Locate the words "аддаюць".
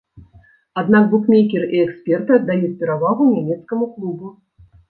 2.39-2.73